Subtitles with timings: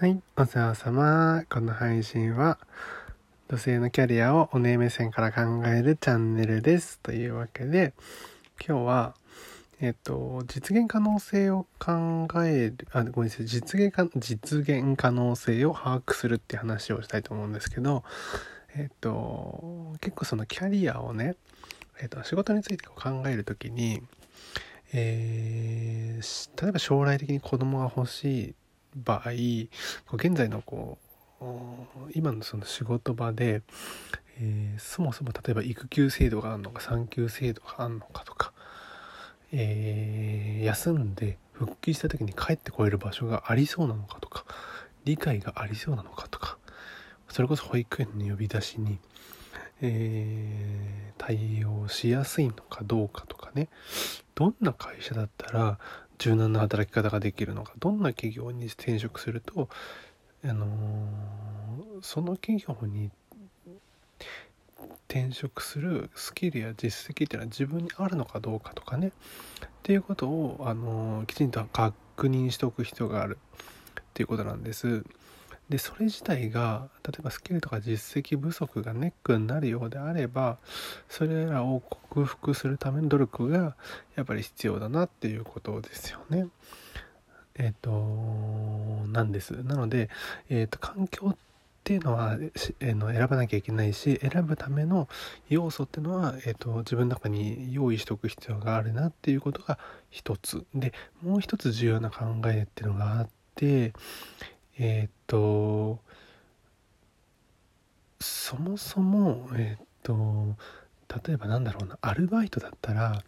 [0.00, 1.44] はい、お世話様。
[1.50, 2.56] この配信は、
[3.50, 6.98] 女性のキャリアをお姉目線から考えるチャンネルです。
[7.00, 7.92] というわけで、
[8.66, 9.14] 今日は、
[9.78, 18.02] えっと、実現可能性を考える、あ、ごめんなさい、実現か、実現可能性を把握するって話をしたいと思うんですけど、
[18.74, 21.36] えっと、結構そのキャリアをね、
[22.00, 24.02] えっと、仕事について考えるときに、
[24.94, 28.54] えー、例えば将来的に子供が欲しい
[28.96, 29.30] 場合
[30.14, 30.98] 現在のこ
[31.40, 31.44] う
[32.14, 33.62] 今のその仕事場で、
[34.38, 38.52] えー、そもそも例えば育休制度があるのか産休制度があるのかとか、
[39.52, 44.44] えー、休んで復帰した時に帰ってこれる場所がありそうなのかとか
[45.04, 46.58] 理解がありそうなのかとか
[47.28, 48.98] それこそ保育園の呼び出しに、
[49.80, 53.68] えー、対応しやすいのかどうかとかね
[54.34, 55.78] どんな会社だったら
[56.20, 59.68] 柔軟な働き方ができるのかどんな企業に転職すると、
[60.44, 63.10] あのー、その企業に
[65.08, 69.10] 転職するスキルや実績っていうのは自分にあるのかどうかとかねっ
[69.82, 73.38] ていうことを、あのー、きちんと確認しておく必要がある
[74.00, 75.04] っていうことなんです。
[75.70, 80.58] でそれ自体が例えばスキルとか実績不足がネックになるようであれば
[81.08, 83.76] それらを克服するための努力が
[84.16, 86.48] やっぱり必要だなっていうことですよね。
[87.54, 89.62] えっ、ー、となんです。
[89.62, 90.08] なので、
[90.48, 91.36] えっ、ー、と環境っ
[91.84, 92.36] ていうのは、
[92.80, 95.08] えー、の選ばなきゃいけないし選ぶための
[95.48, 99.78] 要素っていうのは、えーと、自分の中に用意しておく必要があるなっていうことが
[100.10, 103.92] 一つでもう一つ重要な考えっていうのがあって
[104.82, 106.00] えっ、と
[108.18, 110.56] そもそもえっ、と
[111.26, 113.22] 例えばなんだろうなアルバイトだったら、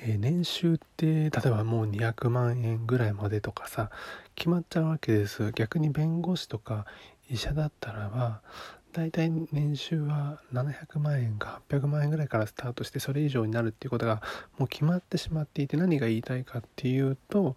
[0.00, 3.90] えー、年収って例えばもう200万円ぐらいまでとかさ
[4.34, 5.50] 決まっちゃうわけです。
[5.52, 6.84] 逆に弁護士とか
[7.30, 8.42] 医者だったらば
[8.92, 14.22] 大体年収は700万円か800万円ぐらいからスタートしてそれ以上になるっていうことが
[14.58, 17.56] もう決まってしまっていて何が言いたいかっていうと、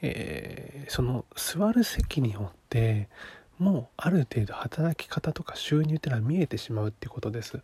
[0.00, 3.08] えー、その座る席によって
[3.58, 7.60] もうある程度働き方とか収入っていうのは見えてしまうっていうことです。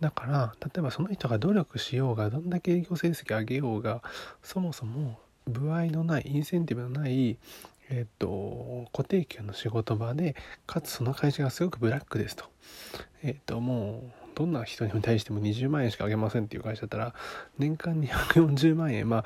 [0.00, 4.02] だから例えばその人が努力しようがどんだけ営業成績上げようが
[4.42, 7.38] そもそも歩合のないインセンティブのない
[7.90, 10.36] えっと、固定給の仕事場で、
[10.66, 12.44] かつその会社がすごくブラックですと。
[13.22, 17.14] えっと、もう、どんな人に対しても20万円しかあげませんっていう会社だったら、
[17.58, 19.18] 年間240万円、ま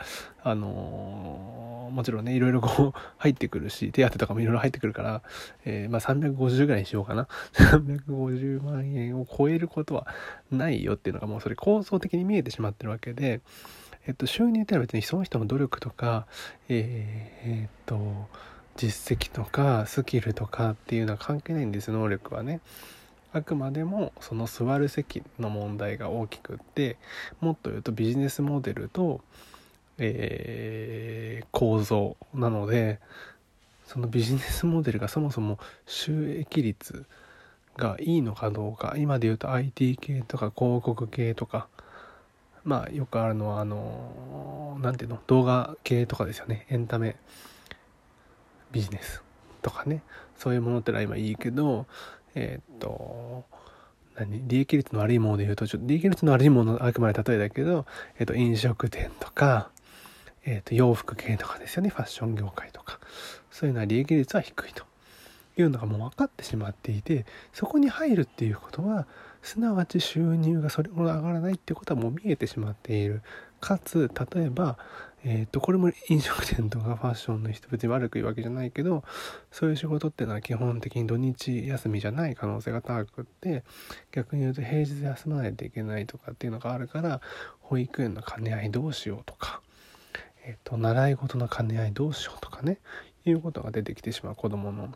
[0.43, 5.23] あ、あのー、もちろんね、いろいろこう入ってくるし、手当とかもいろいろ入ってくるから、
[5.65, 7.29] えー、まあ350ぐらいにしようかな。
[7.55, 10.07] 350万円を超えることは
[10.51, 13.41] ないよっていうのがもうそれ構造的に見えてしまってるわけで、
[14.09, 16.27] えっと、収入ってのは別にその人の努力とか、
[16.71, 18.27] えー、えー、っと、
[18.77, 22.61] 実績とかスキルとかっていうのは関係ないんです能力はね。
[23.33, 26.97] あくまでもその座る席の問題が大きくって
[27.41, 29.21] もっと言うとビジネスモデルと、
[29.99, 33.01] えー、構造なので
[33.87, 37.05] そのビジネスモデルがそもそも収益率
[37.77, 41.69] がいいのかどうか今で言うと IT 系とか広告系とか
[42.69, 45.19] まあよくあるのはあの何ていうの？
[45.27, 46.67] 動画系とかですよね。
[46.69, 47.17] エンタメ。
[48.73, 49.23] ビジネス
[49.63, 50.03] とかね。
[50.37, 51.87] そういうものってのは今いいけど
[52.35, 53.47] えー、っと
[54.17, 54.47] 何？
[54.47, 57.87] 利益率の悪いもので言うとちょっと利益率の悪いものあくまで例えだけど、
[58.19, 59.71] えー、っと飲食店とか、
[60.45, 61.89] えー、っと洋服系とかですよね。
[61.89, 63.01] ファッション業界とか。
[63.51, 64.85] そういうのは利益率は低いと
[65.57, 69.07] いうのがもう分かってしまっていてそこに入るっていうことは
[69.43, 73.23] すなわち収入がそれほど上がらないってことはもう見えてしまっている。
[73.61, 74.79] かつ例えば、
[75.25, 79.03] えー、とこれも飲食店とかファッションの人別に悪く言うわけじゃないけど
[79.51, 83.65] そういう仕事っていうのは基本的に土日休みじゃない可能性が高くって
[84.13, 87.21] 逆に言うと平日休まないといけないとかっていうのがあるから
[87.61, 89.61] 保育園の兼ね合いどうしようとか、
[90.45, 92.79] えー、と習い事の兼ね合いどうしようとかね
[93.25, 94.95] いうことが出てきてしまう子どもの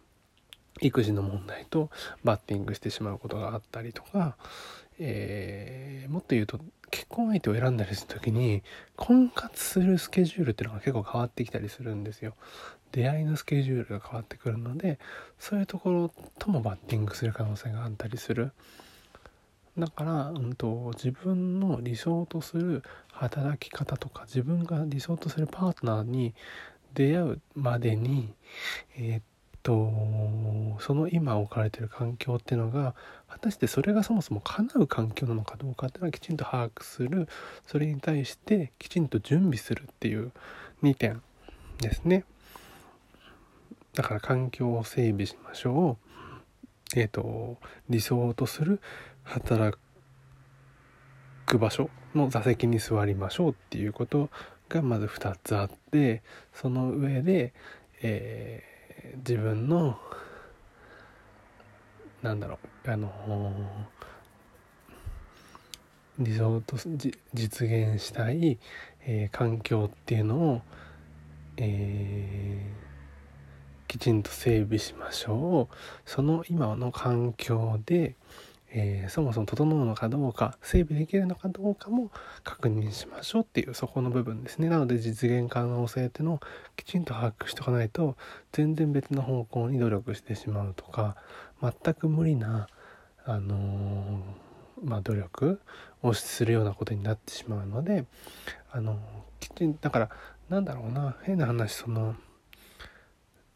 [0.83, 1.91] 育児の問題と
[2.25, 4.37] バッティングしてしまうことがあったりとか、
[4.99, 8.63] えー、もっと言うと結婚相手を選んだりする時に
[8.97, 12.35] 婚活するスケジュールっていうのが結構変わってきたりするんですよ。
[12.93, 14.99] 出会いのスケジュールが変わってくるので
[15.39, 18.53] そういうところともバッティングする可能性があったりする。
[19.79, 26.35] だから、うんと、自分の理想とする働き方とか自分が理想とするパートナーに
[26.93, 28.35] 出会うまでに、
[28.99, 29.23] えー、っ
[29.63, 29.93] と
[30.81, 32.95] その今置かれてる環境っていうのが
[33.29, 37.29] 果たしてそれがそもそも叶う環境なのかどうかっていうのはきちんと把握する
[37.67, 40.33] それに対してきちんと準備するっていう
[40.83, 41.23] 2点
[41.79, 42.25] ですね。
[43.95, 45.99] だから環境を整備しましょ
[46.95, 47.59] うえっ、ー、と
[47.91, 48.81] 理想とする
[49.23, 49.77] 働
[51.47, 54.31] く場所の座席に座りましょうっていうこと
[54.69, 56.23] がまず2つあって
[56.55, 57.53] その上で、
[58.03, 58.72] えー、
[59.17, 59.99] 自分の
[62.23, 63.11] なんだろうあの
[66.19, 66.77] 理想と
[67.35, 68.59] 実現したい、
[69.07, 70.63] えー、環境っていうのを、
[71.57, 75.75] えー、きちんと整備しましょう。
[76.05, 78.15] その今の環境で、
[78.75, 82.11] えー、そもそも整うのかどうか整備できるのかどうかも
[82.43, 84.69] 確認しましょうっていうそこの部分ですね。
[84.69, 86.41] なので実現可能性っていうのを
[86.77, 88.17] きちんと把握しておかないと
[88.51, 91.17] 全然別の方向に努力してしまうとか
[91.61, 92.67] 全く無理な
[93.25, 95.61] あのー、まあ、努力
[96.03, 98.05] をするようなことになってしまうので
[98.71, 98.99] あの
[99.39, 100.11] きちんだから
[100.49, 102.17] なんだろうな変な話その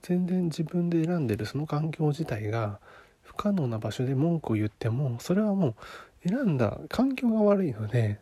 [0.02, 2.78] 全然自分で選んでるその環境自体が
[3.36, 5.74] 可能な場所で文句を言ってもそれはも
[6.24, 8.18] う選んだ環境が悪いので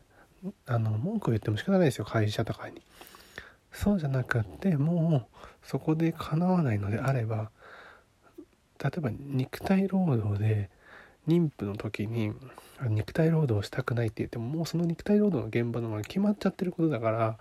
[0.67, 2.83] あの文句を言っても仕方ないですよ会社とかに。
[3.73, 7.51] そうじゃなくってもうそこで叶わないのであれば
[8.83, 10.71] 例えば肉体労働で
[11.27, 12.33] 妊婦の時に
[12.89, 17.39] 肉体労働したくないって言ってももうその肉体労働の現場のが決まっちゃってることだから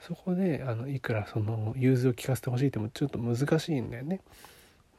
[0.00, 4.20] そこであのいくらその融通を聞かせてほしいってもちょっと難しいんだよね。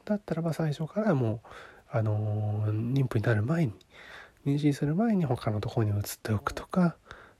[0.04, 1.48] だったらば最初からもう
[1.90, 3.72] あの妊婦になる前に
[4.46, 6.96] 妊娠する前に他のとこに移っておくとか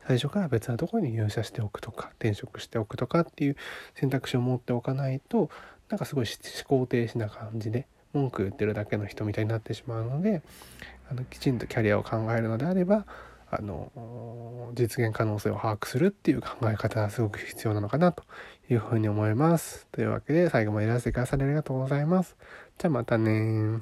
[0.06, 3.56] 最初から別なところに入社しておくとか転職しておくとかっていう
[3.94, 5.50] 選択肢を持っておかないと
[5.88, 10.43] なんかすごい思考停止な感じで文句言ってるだけの人みたいになってしまうので
[11.11, 13.06] あのきちんとキャリアを考えるのであれば
[13.50, 18.25] あの実現可能性を把握するっていう考え方がすごく必要なのかなと
[18.69, 19.87] いうふうに思います。
[19.93, 22.37] というわけで最後までいらしてくださりありがとうございます。
[22.79, 23.81] じゃあまたね